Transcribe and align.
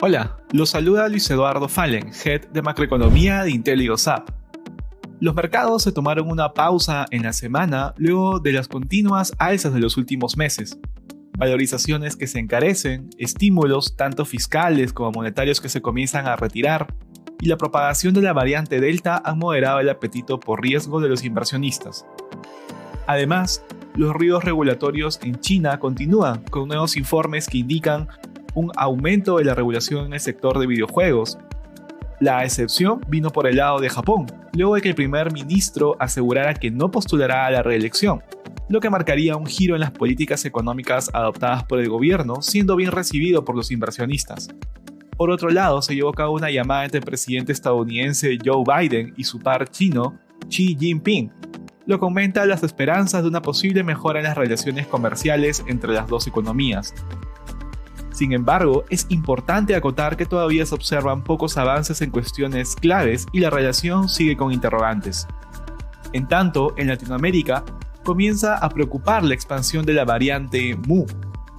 Hola, 0.00 0.36
los 0.52 0.70
saluda 0.70 1.08
Luis 1.08 1.28
Eduardo 1.28 1.66
Fallen, 1.66 2.12
Head 2.24 2.50
de 2.52 2.62
Macroeconomía 2.62 3.42
de 3.42 3.50
IntelioSAP. 3.50 4.30
Los 5.18 5.34
mercados 5.34 5.82
se 5.82 5.90
tomaron 5.90 6.30
una 6.30 6.54
pausa 6.54 7.06
en 7.10 7.24
la 7.24 7.32
semana 7.32 7.94
luego 7.96 8.38
de 8.38 8.52
las 8.52 8.68
continuas 8.68 9.32
alzas 9.38 9.74
de 9.74 9.80
los 9.80 9.96
últimos 9.96 10.36
meses. 10.36 10.78
Valorizaciones 11.36 12.14
que 12.14 12.28
se 12.28 12.38
encarecen, 12.38 13.10
estímulos 13.18 13.96
tanto 13.96 14.24
fiscales 14.24 14.92
como 14.92 15.10
monetarios 15.10 15.60
que 15.60 15.68
se 15.68 15.82
comienzan 15.82 16.28
a 16.28 16.36
retirar, 16.36 16.94
y 17.40 17.46
la 17.46 17.56
propagación 17.56 18.14
de 18.14 18.22
la 18.22 18.32
variante 18.32 18.80
Delta 18.80 19.20
han 19.24 19.38
moderado 19.40 19.80
el 19.80 19.88
apetito 19.88 20.38
por 20.38 20.62
riesgo 20.62 21.00
de 21.00 21.08
los 21.08 21.24
inversionistas. 21.24 22.06
Además, 23.08 23.64
los 23.96 24.12
ruidos 24.12 24.44
regulatorios 24.44 25.18
en 25.24 25.40
China 25.40 25.80
continúan, 25.80 26.44
con 26.44 26.68
nuevos 26.68 26.96
informes 26.96 27.48
que 27.48 27.58
indican 27.58 28.06
un 28.54 28.72
aumento 28.76 29.38
de 29.38 29.44
la 29.44 29.54
regulación 29.54 30.06
en 30.06 30.12
el 30.14 30.20
sector 30.20 30.58
de 30.58 30.66
videojuegos. 30.66 31.38
La 32.20 32.44
excepción 32.44 33.00
vino 33.08 33.30
por 33.30 33.46
el 33.46 33.56
lado 33.56 33.78
de 33.78 33.88
Japón, 33.88 34.26
luego 34.54 34.74
de 34.74 34.80
que 34.80 34.88
el 34.88 34.94
primer 34.94 35.32
ministro 35.32 35.96
asegurara 36.00 36.54
que 36.54 36.70
no 36.70 36.90
postulará 36.90 37.46
a 37.46 37.50
la 37.50 37.62
reelección, 37.62 38.22
lo 38.68 38.80
que 38.80 38.90
marcaría 38.90 39.36
un 39.36 39.46
giro 39.46 39.74
en 39.74 39.80
las 39.80 39.92
políticas 39.92 40.44
económicas 40.44 41.10
adoptadas 41.12 41.64
por 41.64 41.78
el 41.78 41.88
gobierno, 41.88 42.42
siendo 42.42 42.76
bien 42.76 42.92
recibido 42.92 43.44
por 43.44 43.54
los 43.54 43.70
inversionistas. 43.70 44.48
Por 45.16 45.30
otro 45.30 45.50
lado, 45.50 45.82
se 45.82 45.94
llevó 45.94 46.10
a 46.10 46.14
cabo 46.14 46.34
una 46.34 46.50
llamada 46.50 46.84
entre 46.84 46.98
el 46.98 47.04
presidente 47.04 47.52
estadounidense 47.52 48.38
Joe 48.44 48.62
Biden 48.64 49.14
y 49.16 49.24
su 49.24 49.40
par 49.40 49.68
chino, 49.68 50.18
Xi 50.48 50.76
Jinping, 50.78 51.32
lo 51.86 51.98
que 51.98 52.04
aumenta 52.04 52.44
las 52.44 52.62
esperanzas 52.62 53.22
de 53.22 53.28
una 53.28 53.42
posible 53.42 53.82
mejora 53.82 54.20
en 54.20 54.26
las 54.26 54.36
relaciones 54.36 54.86
comerciales 54.86 55.64
entre 55.66 55.92
las 55.92 56.06
dos 56.06 56.26
economías, 56.26 56.94
sin 58.18 58.32
embargo, 58.32 58.84
es 58.90 59.06
importante 59.10 59.76
acotar 59.76 60.16
que 60.16 60.26
todavía 60.26 60.66
se 60.66 60.74
observan 60.74 61.22
pocos 61.22 61.56
avances 61.56 62.02
en 62.02 62.10
cuestiones 62.10 62.74
claves 62.74 63.26
y 63.30 63.38
la 63.38 63.48
relación 63.48 64.08
sigue 64.08 64.36
con 64.36 64.52
interrogantes. 64.52 65.28
En 66.12 66.26
tanto, 66.26 66.74
en 66.76 66.88
Latinoamérica, 66.88 67.64
comienza 68.02 68.56
a 68.56 68.70
preocupar 68.70 69.22
la 69.22 69.34
expansión 69.34 69.86
de 69.86 69.92
la 69.92 70.04
variante 70.04 70.76
MU, 70.88 71.06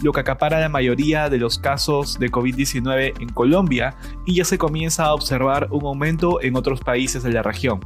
lo 0.01 0.11
que 0.11 0.19
acapara 0.19 0.59
la 0.59 0.67
mayoría 0.67 1.29
de 1.29 1.37
los 1.37 1.57
casos 1.57 2.19
de 2.19 2.29
COVID-19 2.29 3.13
en 3.21 3.29
Colombia 3.29 3.95
y 4.25 4.35
ya 4.35 4.43
se 4.43 4.57
comienza 4.57 5.05
a 5.05 5.13
observar 5.13 5.69
un 5.71 5.85
aumento 5.85 6.41
en 6.41 6.57
otros 6.57 6.81
países 6.81 7.23
de 7.23 7.31
la 7.31 7.41
región. 7.41 7.79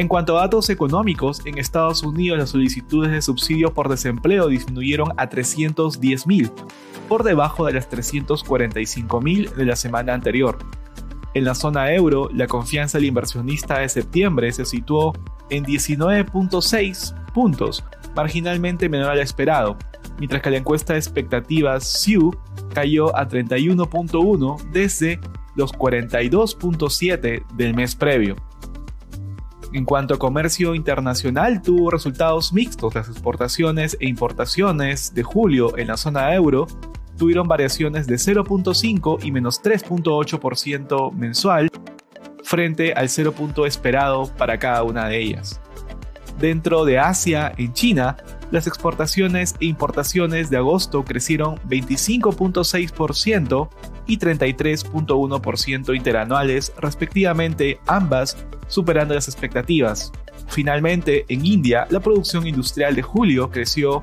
En 0.00 0.08
cuanto 0.08 0.38
a 0.38 0.40
datos 0.40 0.70
económicos, 0.70 1.44
en 1.44 1.58
Estados 1.58 2.02
Unidos 2.02 2.38
las 2.38 2.48
solicitudes 2.48 3.10
de 3.10 3.20
subsidio 3.20 3.74
por 3.74 3.90
desempleo 3.90 4.48
disminuyeron 4.48 5.12
a 5.18 5.28
310.000, 5.28 6.50
por 7.06 7.22
debajo 7.22 7.66
de 7.66 7.74
las 7.74 7.90
345.000 7.90 9.50
de 9.52 9.64
la 9.66 9.76
semana 9.76 10.14
anterior. 10.14 10.56
En 11.34 11.44
la 11.44 11.54
zona 11.54 11.92
euro, 11.92 12.30
la 12.32 12.46
confianza 12.46 12.96
del 12.96 13.08
inversionista 13.08 13.80
de 13.80 13.90
septiembre 13.90 14.50
se 14.52 14.64
situó 14.64 15.12
en 15.50 15.66
19.6 15.66 17.32
puntos, 17.34 17.84
marginalmente 18.16 18.88
menor 18.88 19.10
al 19.10 19.18
esperado, 19.18 19.76
mientras 20.18 20.40
que 20.40 20.50
la 20.50 20.56
encuesta 20.56 20.94
de 20.94 20.98
expectativas 20.98 21.84
SIU 21.84 22.34
cayó 22.72 23.14
a 23.14 23.28
31.1 23.28 24.70
desde 24.70 25.20
los 25.56 25.74
42.7 25.74 27.46
del 27.54 27.74
mes 27.74 27.94
previo. 27.94 28.36
En 29.72 29.84
cuanto 29.84 30.14
a 30.14 30.18
comercio 30.18 30.74
internacional, 30.74 31.62
tuvo 31.62 31.90
resultados 31.90 32.52
mixtos. 32.52 32.94
Las 32.94 33.08
exportaciones 33.08 33.96
e 34.00 34.08
importaciones 34.08 35.14
de 35.14 35.22
julio 35.22 35.78
en 35.78 35.86
la 35.86 35.96
zona 35.96 36.34
euro 36.34 36.66
tuvieron 37.16 37.46
variaciones 37.46 38.06
de 38.06 38.16
0.5 38.16 39.18
y 39.22 39.30
menos 39.30 39.62
3.8% 39.62 41.12
mensual 41.12 41.70
frente 42.42 42.92
al 42.94 43.08
0. 43.08 43.34
esperado 43.66 44.26
para 44.36 44.58
cada 44.58 44.82
una 44.82 45.06
de 45.06 45.18
ellas. 45.18 45.60
Dentro 46.40 46.84
de 46.84 46.98
Asia, 46.98 47.52
en 47.56 47.72
China, 47.72 48.16
las 48.50 48.66
exportaciones 48.66 49.54
e 49.60 49.66
importaciones 49.66 50.50
de 50.50 50.56
agosto 50.56 51.04
crecieron 51.04 51.56
25.6% 51.68 53.68
y 54.10 54.18
33.1% 54.18 55.96
interanuales 55.96 56.72
respectivamente, 56.78 57.78
ambas 57.86 58.36
superando 58.66 59.14
las 59.14 59.28
expectativas. 59.28 60.10
Finalmente, 60.48 61.24
en 61.28 61.46
India, 61.46 61.86
la 61.90 62.00
producción 62.00 62.44
industrial 62.44 62.96
de 62.96 63.02
julio 63.02 63.50
creció 63.50 64.02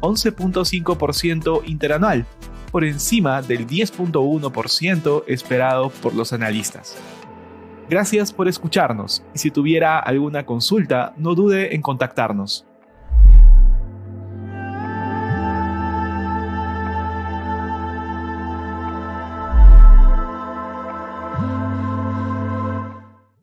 11.5% 0.00 1.62
interanual, 1.66 2.24
por 2.70 2.84
encima 2.84 3.42
del 3.42 3.66
10.1% 3.66 5.24
esperado 5.26 5.90
por 5.90 6.14
los 6.14 6.32
analistas. 6.32 6.96
Gracias 7.90 8.32
por 8.32 8.46
escucharnos 8.46 9.24
y 9.34 9.38
si 9.38 9.50
tuviera 9.50 9.98
alguna 9.98 10.46
consulta, 10.46 11.14
no 11.16 11.34
dude 11.34 11.74
en 11.74 11.82
contactarnos. 11.82 12.67